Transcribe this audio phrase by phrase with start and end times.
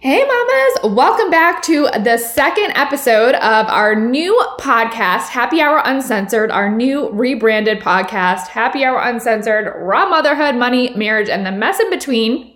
[0.00, 6.52] Hey, mamas, welcome back to the second episode of our new podcast, Happy Hour Uncensored,
[6.52, 11.90] our new rebranded podcast, Happy Hour Uncensored, Raw Motherhood, Money, Marriage, and the Mess in
[11.90, 12.54] Between.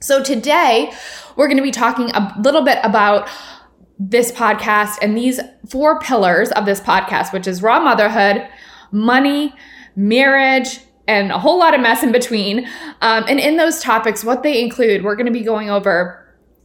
[0.00, 0.92] So, today
[1.36, 3.28] we're going to be talking a little bit about
[3.96, 5.38] this podcast and these
[5.70, 8.48] four pillars of this podcast, which is raw motherhood,
[8.90, 9.54] money,
[9.94, 12.66] marriage, and a whole lot of mess in between.
[13.02, 16.21] Um, and in those topics, what they include, we're going to be going over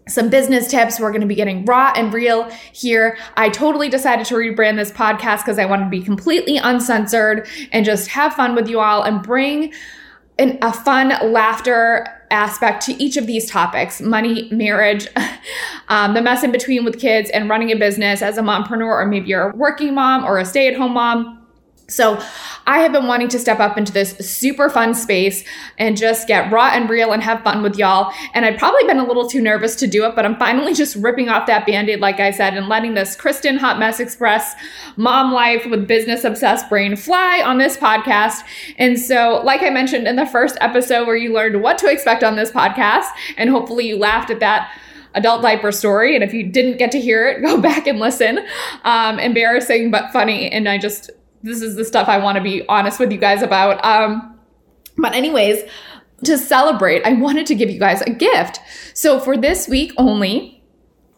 [0.07, 0.99] some business tips.
[0.99, 3.17] We're going to be getting raw and real here.
[3.35, 7.85] I totally decided to rebrand this podcast because I wanted to be completely uncensored and
[7.85, 9.73] just have fun with you all and bring
[10.39, 15.07] an, a fun laughter aspect to each of these topics money, marriage,
[15.87, 19.05] um, the mess in between with kids, and running a business as a mompreneur, or
[19.05, 21.36] maybe you're a working mom or a stay at home mom
[21.89, 22.21] so,
[22.65, 25.45] I have been wanting to step up into this super fun space
[25.77, 28.11] and just get raw and real and have fun with y'all.
[28.33, 30.97] And I've probably been a little too nervous to do it, but I'm finally just
[30.97, 34.53] ripping off that band aid, like I said, and letting this Kristen Hot Mess Express
[34.97, 38.43] mom life with business obsessed brain fly on this podcast.
[38.77, 42.21] And so, like I mentioned in the first episode, where you learned what to expect
[42.21, 43.07] on this podcast,
[43.37, 44.69] and hopefully you laughed at that
[45.13, 46.15] adult diaper story.
[46.15, 48.45] And if you didn't get to hear it, go back and listen.
[48.83, 50.51] Um, embarrassing but funny.
[50.51, 51.11] And I just
[51.43, 53.83] this is the stuff I want to be honest with you guys about.
[53.83, 54.39] Um,
[54.97, 55.63] but, anyways,
[56.23, 58.59] to celebrate, I wanted to give you guys a gift.
[58.93, 60.57] So, for this week only,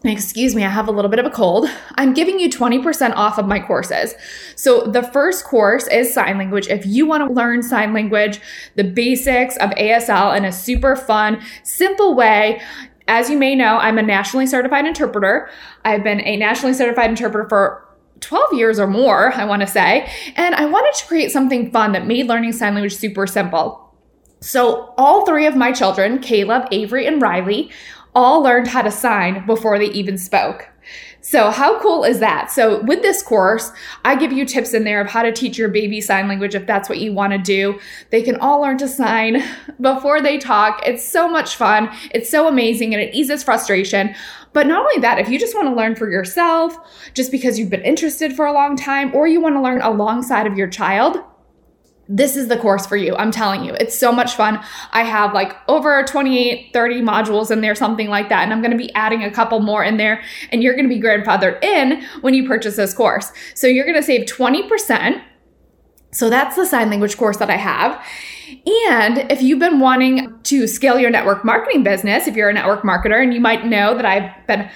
[0.02, 1.68] Excuse me, I have a little bit of a cold.
[1.96, 4.14] I'm giving you 20% off of my courses.
[4.56, 6.68] So, the first course is sign language.
[6.68, 8.40] If you want to learn sign language,
[8.76, 12.62] the basics of ASL in a super fun, simple way,
[13.08, 15.50] as you may know, I'm a nationally certified interpreter.
[15.84, 17.86] I've been a nationally certified interpreter for
[18.20, 20.10] 12 years or more, I want to say.
[20.36, 23.94] And I wanted to create something fun that made learning sign language super simple.
[24.40, 27.70] So, all three of my children, Caleb, Avery, and Riley,
[28.14, 30.68] all learned how to sign before they even spoke.
[31.20, 32.50] So, how cool is that?
[32.50, 33.70] So, with this course,
[34.04, 36.66] I give you tips in there of how to teach your baby sign language if
[36.66, 37.78] that's what you want to do.
[38.10, 39.42] They can all learn to sign
[39.80, 40.82] before they talk.
[40.86, 41.90] It's so much fun.
[42.12, 44.14] It's so amazing and it eases frustration.
[44.52, 46.76] But not only that, if you just want to learn for yourself,
[47.14, 50.46] just because you've been interested for a long time, or you want to learn alongside
[50.46, 51.18] of your child,
[52.12, 53.14] this is the course for you.
[53.14, 54.60] I'm telling you, it's so much fun.
[54.90, 58.42] I have like over 28, 30 modules in there, something like that.
[58.42, 60.20] And I'm going to be adding a couple more in there.
[60.50, 63.30] And you're going to be grandfathered in when you purchase this course.
[63.54, 65.22] So you're going to save 20%.
[66.10, 68.04] So that's the sign language course that I have.
[68.90, 72.82] And if you've been wanting to scale your network marketing business, if you're a network
[72.82, 74.68] marketer, and you might know that I've been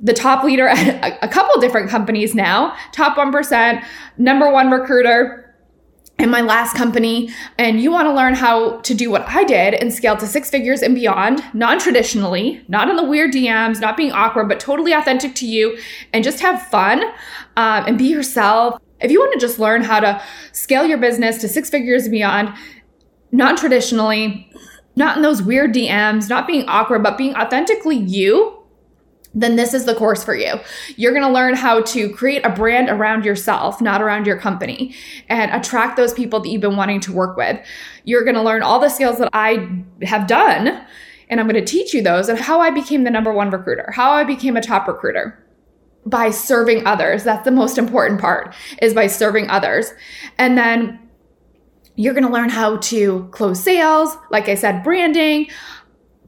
[0.00, 3.84] the top leader at a couple different companies now, top 1%,
[4.16, 5.49] number one recruiter
[6.20, 9.74] in my last company and you want to learn how to do what I did
[9.74, 13.96] and scale to six figures and beyond, non traditionally, not in the weird DMs, not
[13.96, 15.78] being awkward, but totally authentic to you
[16.12, 17.02] and just have fun
[17.56, 18.78] um, and be yourself.
[19.00, 20.22] If you want to just learn how to
[20.52, 22.52] scale your business to six figures and beyond,
[23.32, 24.52] non traditionally,
[24.96, 28.59] not in those weird DMs, not being awkward, but being authentically you,
[29.34, 30.54] then this is the course for you.
[30.96, 34.94] You're going to learn how to create a brand around yourself, not around your company,
[35.28, 37.64] and attract those people that you've been wanting to work with.
[38.04, 40.84] You're going to learn all the skills that I have done,
[41.28, 43.92] and I'm going to teach you those and how I became the number one recruiter,
[43.94, 45.46] how I became a top recruiter
[46.06, 47.22] by serving others.
[47.22, 49.92] That's the most important part is by serving others.
[50.38, 50.98] And then
[51.94, 55.50] you're going to learn how to close sales, like I said, branding,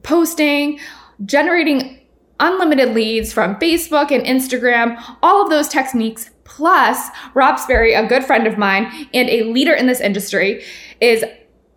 [0.03, 0.79] posting,
[1.25, 1.99] generating
[2.43, 6.29] unlimited leads from Facebook and Instagram, all of those techniques.
[6.43, 10.63] Plus, Rob Sperry, a good friend of mine and a leader in this industry,
[10.99, 11.23] is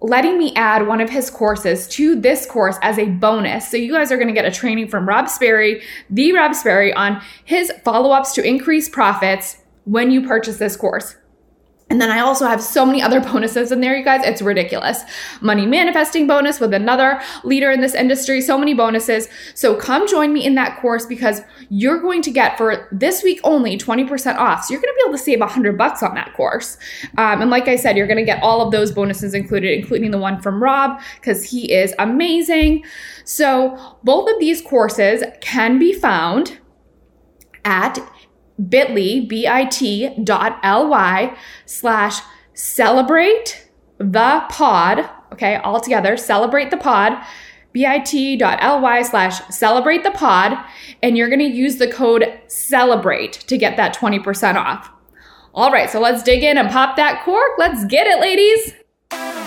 [0.01, 3.71] letting me add one of his courses to this course as a bonus.
[3.71, 6.93] So you guys are going to get a training from Rob Sperry, the Rob Sperry,
[6.93, 11.17] on his follow ups to increase profits when you purchase this course.
[11.89, 14.25] And then I also have so many other bonuses in there, you guys.
[14.25, 15.03] It's ridiculous.
[15.41, 19.29] Money manifesting bonus with another leader in this industry, so many bonuses.
[19.55, 23.41] So come join me in that course because you're going to get for this week
[23.45, 24.65] only 20% off.
[24.65, 26.77] So you're going to be able to save 100 bucks on that course.
[27.19, 30.11] Um, and like I said, you're going to get all of those bonuses included, including
[30.11, 32.85] the one from Rob because he is amazing.
[33.25, 36.59] So both of these courses can be found
[37.65, 37.99] at
[38.69, 41.37] bit.ly, B-I-T dot L-Y
[41.67, 42.21] slash
[42.55, 43.69] celebrate
[43.99, 45.09] the pod.
[45.33, 47.23] Okay, all together, celebrate the pod,
[47.73, 50.57] bit.ly slash celebrate the pod.
[51.03, 54.91] And you're going to use the code celebrate to get that 20% off.
[55.55, 57.53] All right, so let's dig in and pop that cork.
[57.59, 59.46] Let's get it, ladies.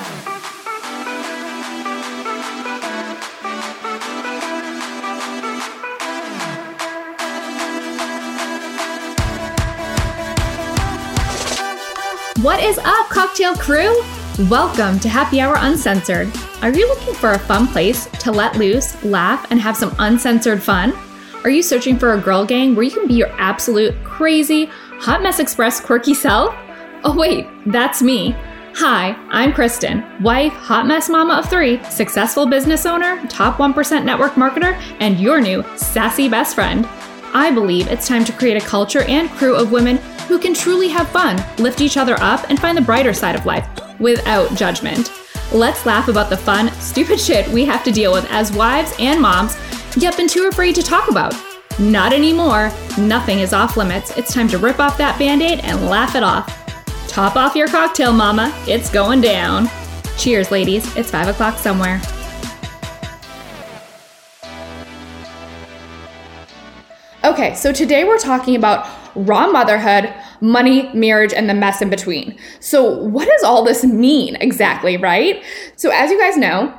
[12.41, 14.01] What is up, cocktail crew?
[14.49, 16.31] Welcome to Happy Hour Uncensored.
[16.61, 20.63] Are you looking for a fun place to let loose, laugh, and have some uncensored
[20.63, 20.93] fun?
[21.43, 24.69] Are you searching for a girl gang where you can be your absolute crazy,
[25.01, 26.55] hot mess express quirky self?
[27.03, 28.31] Oh, wait, that's me.
[28.75, 34.35] Hi, I'm Kristen, wife, hot mess mama of three, successful business owner, top 1% network
[34.35, 36.87] marketer, and your new sassy best friend.
[37.33, 39.99] I believe it's time to create a culture and crew of women
[40.29, 43.47] who can truly have fun, lift each other up, and find the brighter side of
[43.47, 43.67] life
[43.99, 45.11] without judgment.
[45.51, 49.19] Let's laugh about the fun, stupid shit we have to deal with as wives and
[49.19, 49.57] moms,
[49.97, 51.33] yet been too afraid to talk about.
[51.79, 52.71] Not anymore.
[52.99, 54.15] Nothing is off limits.
[54.17, 56.47] It's time to rip off that band aid and laugh it off.
[57.07, 58.53] Top off your cocktail, mama.
[58.67, 59.67] It's going down.
[60.15, 60.95] Cheers, ladies.
[60.95, 61.99] It's five o'clock somewhere.
[67.23, 72.37] Okay, so today we're talking about raw motherhood, money, marriage, and the mess in between.
[72.59, 75.43] So, what does all this mean exactly, right?
[75.75, 76.73] So, as you guys know,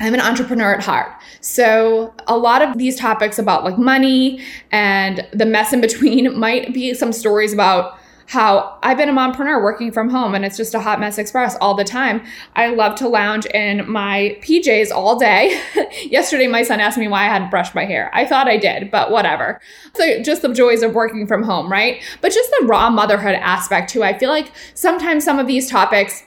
[0.00, 1.12] I'm an entrepreneur at heart.
[1.40, 4.42] So, a lot of these topics about like money
[4.72, 7.99] and the mess in between might be some stories about
[8.30, 11.56] how I've been a mompreneur working from home and it's just a hot mess express
[11.60, 12.24] all the time.
[12.54, 15.60] I love to lounge in my PJs all day.
[16.04, 18.08] Yesterday, my son asked me why I hadn't brushed my hair.
[18.14, 19.60] I thought I did, but whatever.
[19.96, 22.04] So, just the joys of working from home, right?
[22.20, 24.04] But just the raw motherhood aspect too.
[24.04, 26.22] I feel like sometimes some of these topics,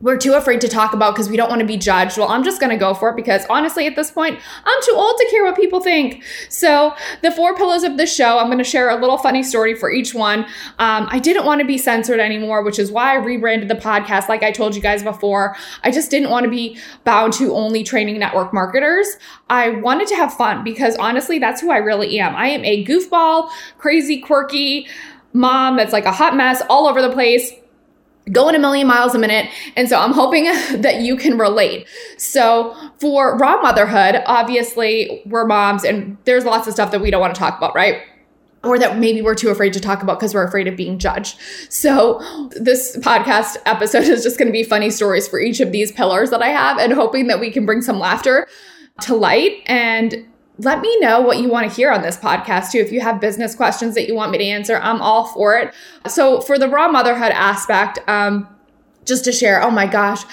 [0.00, 2.18] we're too afraid to talk about because we don't want to be judged.
[2.18, 4.92] Well, I'm just going to go for it because honestly, at this point, I'm too
[4.94, 6.22] old to care what people think.
[6.50, 9.74] So, the four pillars of the show, I'm going to share a little funny story
[9.74, 10.40] for each one.
[10.78, 14.28] Um, I didn't want to be censored anymore, which is why I rebranded the podcast.
[14.28, 17.82] Like I told you guys before, I just didn't want to be bound to only
[17.82, 19.08] training network marketers.
[19.48, 22.36] I wanted to have fun because honestly, that's who I really am.
[22.36, 24.88] I am a goofball, crazy, quirky
[25.32, 27.52] mom that's like a hot mess all over the place
[28.32, 29.50] going a million miles a minute.
[29.76, 30.44] And so I'm hoping
[30.80, 31.86] that you can relate.
[32.18, 37.20] So for raw motherhood, obviously we're moms and there's lots of stuff that we don't
[37.20, 38.02] want to talk about, right?
[38.64, 41.38] Or that maybe we're too afraid to talk about because we're afraid of being judged.
[41.68, 42.20] So,
[42.50, 46.30] this podcast episode is just going to be funny stories for each of these pillars
[46.30, 48.48] that I have and hoping that we can bring some laughter
[49.02, 50.26] to light and
[50.58, 52.78] let me know what you want to hear on this podcast too.
[52.78, 55.74] If you have business questions that you want me to answer, I'm all for it.
[56.08, 58.48] So, for the raw motherhood aspect, um,
[59.04, 60.24] just to share, oh my gosh,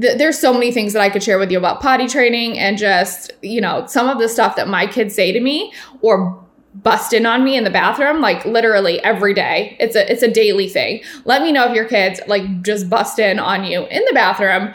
[0.00, 2.78] th- there's so many things that I could share with you about potty training and
[2.78, 6.42] just, you know, some of the stuff that my kids say to me or
[6.82, 10.30] bust in on me in the bathroom like literally every day it's a it's a
[10.30, 14.04] daily thing let me know if your kids like just bust in on you in
[14.06, 14.74] the bathroom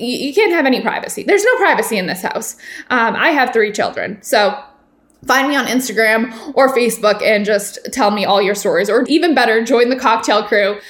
[0.00, 1.22] you, you can't have any privacy.
[1.22, 2.56] There's no privacy in this house.
[2.90, 4.22] Um, I have three children.
[4.22, 4.62] So
[5.26, 8.88] find me on Instagram or Facebook and just tell me all your stories.
[8.88, 10.80] Or even better, join the cocktail crew.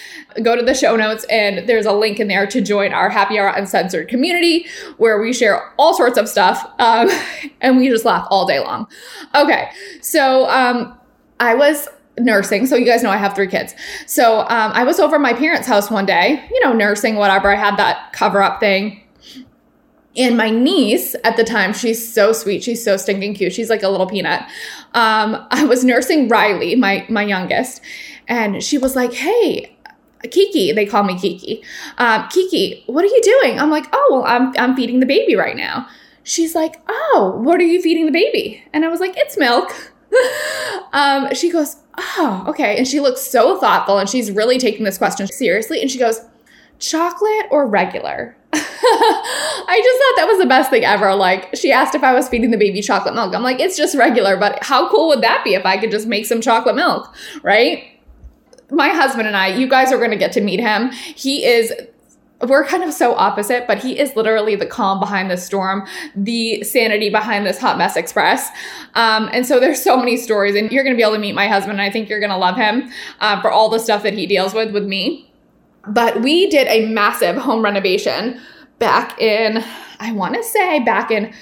[0.43, 3.39] Go to the show notes and there's a link in there to join our Happy
[3.39, 4.67] Hour Uncensored community
[4.99, 7.09] where we share all sorts of stuff um,
[7.61, 8.87] and we just laugh all day long.
[9.35, 9.71] Okay,
[10.03, 10.97] so um,
[11.41, 11.89] I was
[12.19, 12.67] nursing.
[12.67, 13.75] So you guys know I have three kids.
[14.07, 17.51] So um, I was over my parents' house one day, you know, nursing, whatever.
[17.51, 19.03] I had that cover up thing.
[20.17, 22.65] And my niece at the time, she's so sweet.
[22.65, 23.53] She's so stinking cute.
[23.53, 24.43] She's like a little peanut.
[24.95, 27.81] Um, I was nursing Riley, my my youngest,
[28.27, 29.79] and she was like, "Hey,
[30.31, 31.63] Kiki, they call me Kiki.
[31.99, 33.59] Um, Kiki, what are you doing?
[33.59, 35.87] I'm like, oh, well, I'm, I'm feeding the baby right now.
[36.25, 38.63] She's like, oh, what are you feeding the baby?
[38.73, 39.71] And I was like, it's milk.
[40.93, 42.77] um, she goes, oh, okay.
[42.77, 45.81] And she looks so thoughtful and she's really taking this question seriously.
[45.81, 46.21] And she goes,
[46.79, 48.37] chocolate or regular?
[48.53, 51.15] I just thought that was the best thing ever.
[51.15, 53.35] Like, she asked if I was feeding the baby chocolate milk.
[53.35, 56.07] I'm like, it's just regular, but how cool would that be if I could just
[56.07, 57.85] make some chocolate milk, right?
[58.71, 60.91] My husband and I, you guys are going to get to meet him.
[60.91, 61.73] He is
[62.47, 66.63] we're kind of so opposite, but he is literally the calm behind the storm, the
[66.63, 68.49] sanity behind this hot mess express.
[68.95, 71.35] Um, and so there's so many stories, and you're going to be able to meet
[71.35, 71.81] my husband.
[71.81, 72.91] And I think you're going to love him
[73.21, 75.33] uh, for all the stuff that he deals with with me.
[75.87, 78.41] But we did a massive home renovation
[78.79, 79.65] back in,
[79.99, 81.35] I want to say back in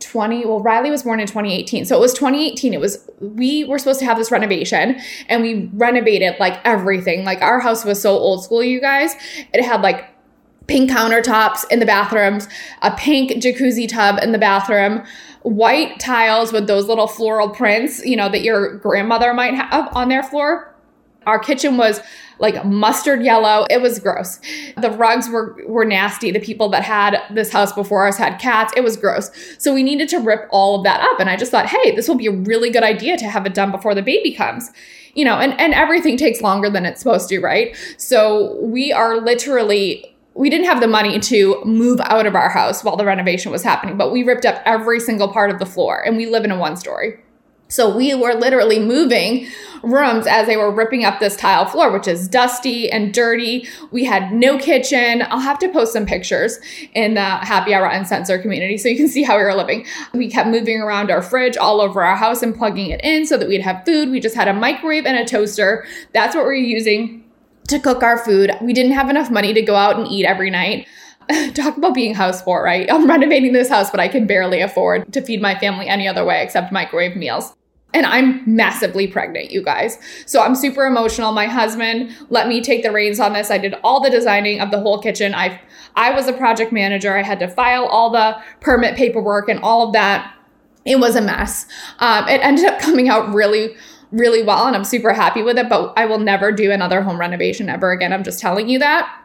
[0.00, 3.78] 20 well riley was born in 2018 so it was 2018 it was we were
[3.78, 8.12] supposed to have this renovation and we renovated like everything like our house was so
[8.12, 9.14] old school you guys
[9.52, 10.09] it had like
[10.70, 12.48] pink countertops in the bathrooms,
[12.82, 15.04] a pink jacuzzi tub in the bathroom,
[15.42, 20.08] white tiles with those little floral prints, you know, that your grandmother might have on
[20.08, 20.72] their floor.
[21.26, 22.00] Our kitchen was
[22.38, 23.66] like mustard yellow.
[23.68, 24.40] It was gross.
[24.76, 26.30] The rugs were were nasty.
[26.30, 28.72] The people that had this house before us had cats.
[28.76, 29.30] It was gross.
[29.58, 31.20] So we needed to rip all of that up.
[31.20, 33.52] And I just thought, hey, this will be a really good idea to have it
[33.52, 34.70] done before the baby comes.
[35.14, 37.76] You know, and, and everything takes longer than it's supposed to, right?
[37.98, 42.84] So we are literally we didn't have the money to move out of our house
[42.84, 46.02] while the renovation was happening, but we ripped up every single part of the floor
[46.04, 47.18] and we live in a one story.
[47.70, 49.46] So we were literally moving
[49.84, 53.68] rooms as they were ripping up this tile floor, which is dusty and dirty.
[53.92, 55.22] We had no kitchen.
[55.28, 56.58] I'll have to post some pictures
[56.94, 59.86] in the Happy Hour Uncensored community so you can see how we were living.
[60.12, 63.38] We kept moving around our fridge all over our house and plugging it in so
[63.38, 64.10] that we'd have food.
[64.10, 65.86] We just had a microwave and a toaster.
[66.12, 67.24] That's what we we're using
[67.70, 68.50] to cook our food.
[68.60, 70.86] We didn't have enough money to go out and eat every night.
[71.54, 72.90] Talk about being house poor, right?
[72.90, 76.24] I'm renovating this house, but I can barely afford to feed my family any other
[76.24, 77.54] way except microwave meals.
[77.92, 79.98] And I'm massively pregnant, you guys.
[80.26, 81.32] So I'm super emotional.
[81.32, 83.50] My husband let me take the reins on this.
[83.50, 85.34] I did all the designing of the whole kitchen.
[85.34, 85.60] I
[85.96, 87.16] I was a project manager.
[87.16, 90.36] I had to file all the permit paperwork and all of that.
[90.84, 91.66] It was a mess.
[91.98, 93.74] Um, it ended up coming out really
[94.12, 97.18] really well and I'm super happy with it, but I will never do another home
[97.18, 98.12] renovation ever again.
[98.12, 99.16] I'm just telling you that.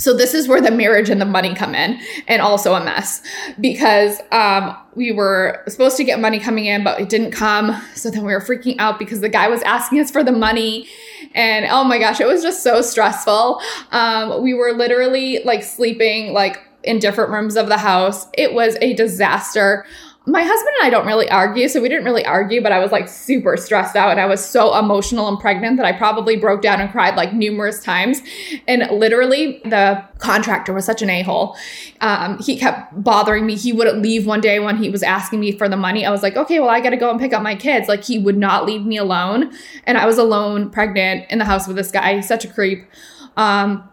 [0.00, 3.22] So this is where the marriage and the money come in, and also a mess
[3.60, 7.80] because um, we were supposed to get money coming in, but it didn't come.
[7.94, 10.88] So then we were freaking out because the guy was asking us for the money,
[11.34, 13.60] and oh my gosh, it was just so stressful.
[13.90, 18.26] Um, we were literally like sleeping like in different rooms of the house.
[18.38, 19.84] It was a disaster
[20.30, 22.92] my husband and I don't really argue, so we didn't really argue, but I was
[22.92, 26.62] like super stressed out and I was so emotional and pregnant that I probably broke
[26.62, 28.20] down and cried like numerous times.
[28.68, 31.56] And literally, the contractor was such an a hole.
[32.00, 33.56] Um, he kept bothering me.
[33.56, 36.06] He wouldn't leave one day when he was asking me for the money.
[36.06, 37.88] I was like, okay, well, I got to go and pick up my kids.
[37.88, 39.52] Like, he would not leave me alone.
[39.84, 42.16] And I was alone, pregnant in the house with this guy.
[42.16, 42.86] He's such a creep.
[43.36, 43.88] Um,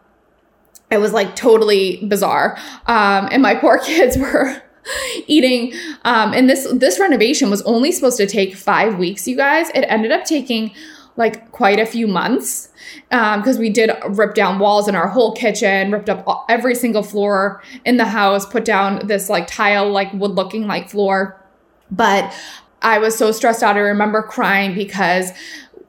[0.89, 2.57] it was like totally bizarre.
[2.85, 4.61] Um, and my poor kids were
[5.27, 5.73] eating.
[6.05, 9.69] Um, and this this renovation was only supposed to take five weeks, you guys.
[9.69, 10.73] It ended up taking
[11.17, 12.69] like quite a few months
[13.09, 17.03] because um, we did rip down walls in our whole kitchen, ripped up every single
[17.03, 21.41] floor in the house, put down this like tile, like wood looking like floor.
[21.89, 22.33] But
[22.81, 23.75] I was so stressed out.
[23.75, 25.31] I remember crying because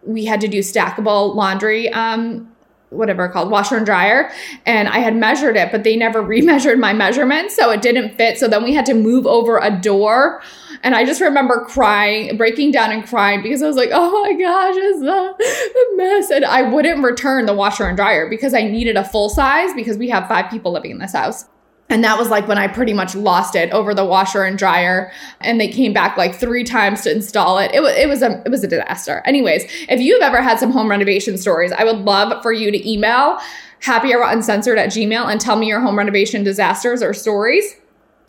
[0.03, 2.51] we had to do stackable laundry um,
[2.91, 4.31] whatever called washer and dryer
[4.65, 8.39] and i had measured it but they never remeasured my measurements so it didn't fit.
[8.39, 10.43] So then we had to move over a door
[10.83, 14.33] and i just remember crying breaking down and crying because i was like oh my
[14.33, 18.97] gosh it's a mess and i wouldn't return the washer and dryer because i needed
[18.97, 21.47] a full size because we have five people living in this house
[21.91, 25.11] and that was like when I pretty much lost it over the washer and dryer.
[25.41, 27.71] And they came back like three times to install it.
[27.73, 29.23] It was it was a it was a disaster.
[29.25, 32.91] Anyways, if you've ever had some home renovation stories, I would love for you to
[32.91, 33.39] email
[33.83, 37.77] happyhouruncensored at gmail and tell me your home renovation disasters or stories.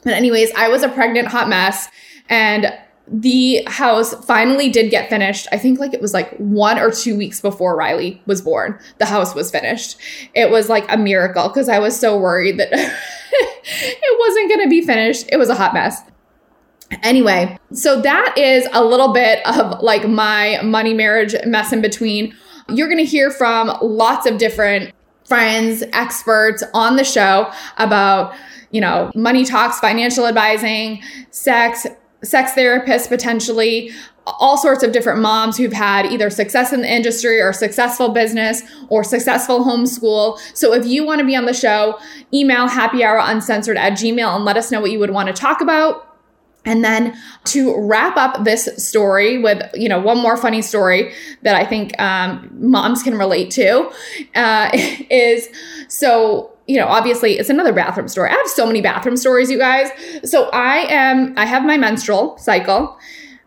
[0.03, 1.89] But anyways, I was a pregnant hot mess
[2.29, 2.73] and
[3.11, 5.47] the house finally did get finished.
[5.51, 8.79] I think like it was like one or two weeks before Riley was born.
[8.99, 9.97] The house was finished.
[10.35, 14.69] It was like a miracle because I was so worried that it wasn't going to
[14.69, 15.27] be finished.
[15.31, 16.01] It was a hot mess.
[17.03, 22.35] Anyway, so that is a little bit of like my money marriage mess in between.
[22.67, 24.93] You're going to hear from lots of different
[25.25, 28.35] friends, experts on the show about,
[28.71, 31.85] you know, money talks, financial advising, sex,
[32.23, 33.91] sex therapists potentially,
[34.25, 38.61] all sorts of different moms who've had either success in the industry or successful business
[38.89, 40.37] or successful homeschool.
[40.53, 41.97] So if you want to be on the show,
[42.33, 46.05] email happyhouruncensored at gmail and let us know what you would want to talk about.
[46.65, 51.55] And then to wrap up this story with, you know, one more funny story that
[51.55, 53.89] I think um, moms can relate to
[54.35, 55.49] uh, is
[55.87, 58.29] so you know, obviously it's another bathroom story.
[58.29, 59.89] I have so many bathroom stories, you guys.
[60.23, 62.95] So I am, I have my menstrual cycle.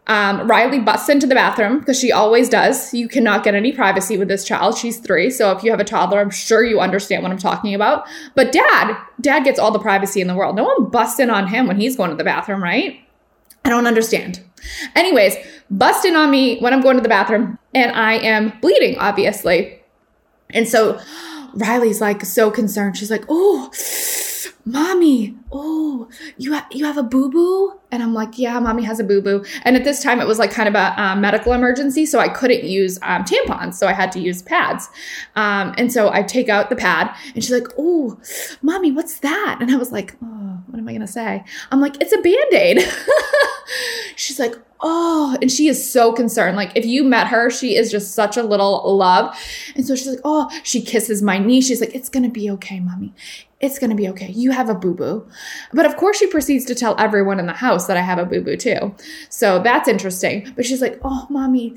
[0.08, 2.92] Um, Riley busts into the bathroom because she always does.
[2.92, 4.76] You cannot get any privacy with this child.
[4.76, 5.30] She's three.
[5.30, 8.08] So if you have a toddler, I'm sure you understand what I'm talking about.
[8.34, 10.56] But dad, dad gets all the privacy in the world.
[10.56, 12.98] No one busts in on him when he's going to the bathroom, right?
[13.64, 14.40] I don't understand.
[14.96, 15.36] Anyways,
[15.70, 19.80] bust in on me when I'm going to the bathroom and I am bleeding, obviously.
[20.50, 21.00] And so
[21.54, 22.96] Riley's like so concerned.
[22.96, 23.70] She's like, "Oh,
[24.64, 29.00] mommy, oh, you ha- you have a boo boo?" And I'm like, "Yeah, mommy has
[29.00, 31.52] a boo boo." And at this time, it was like kind of a um, medical
[31.52, 34.88] emergency, so I couldn't use um, tampons, so I had to use pads.
[35.36, 38.18] Um, and so I take out the pad, and she's like, "Oh,
[38.62, 42.00] mommy, what's that?" And I was like, "Oh, what am I gonna say?" I'm like,
[42.00, 42.78] "It's a band aid."
[44.22, 46.56] she's like, oh, and she is so concerned.
[46.56, 49.36] Like if you met her, she is just such a little love.
[49.74, 51.60] And so she's like, oh, she kisses my knee.
[51.60, 53.12] She's like, it's going to be okay, mommy.
[53.60, 54.28] It's going to be okay.
[54.32, 55.24] You have a boo boo.
[55.72, 58.24] But of course, she proceeds to tell everyone in the house that I have a
[58.24, 58.92] boo boo too.
[59.28, 60.52] So that's interesting.
[60.56, 61.76] But she's like, oh, mommy,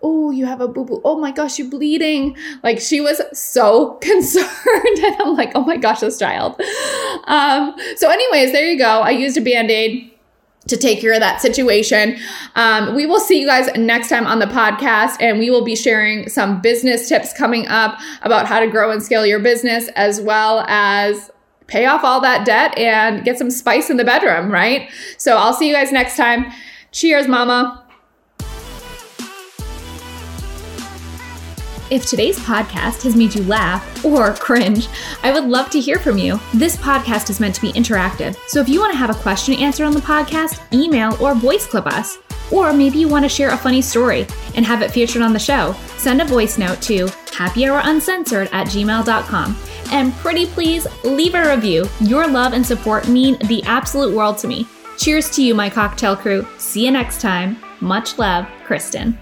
[0.00, 1.02] oh, you have a boo boo.
[1.04, 2.36] Oh my gosh, you're bleeding.
[2.62, 4.98] Like she was so concerned.
[5.04, 6.58] and I'm like, oh my gosh, this child.
[7.24, 9.00] Um, so, anyways, there you go.
[9.00, 10.15] I used a band aid
[10.68, 12.18] to take care of that situation.
[12.54, 15.76] Um, we will see you guys next time on the podcast, and we will be
[15.76, 20.20] sharing some business tips coming up about how to grow and scale your business, as
[20.20, 21.30] well as
[21.66, 24.90] pay off all that debt and get some spice in the bedroom, right?
[25.18, 26.52] So I'll see you guys next time.
[26.92, 27.85] Cheers, mama.
[31.88, 34.88] If today's podcast has made you laugh or cringe,
[35.22, 36.40] I would love to hear from you.
[36.52, 39.54] This podcast is meant to be interactive, so if you want to have a question
[39.54, 42.18] answered on the podcast, email or voice clip us.
[42.50, 45.38] Or maybe you want to share a funny story and have it featured on the
[45.38, 49.56] show, send a voice note to happyhouruncensored at gmail.com.
[49.92, 51.86] And pretty please leave a review.
[52.00, 54.66] Your love and support mean the absolute world to me.
[54.98, 56.46] Cheers to you, my cocktail crew.
[56.58, 57.58] See you next time.
[57.80, 59.18] Much love, Kristen.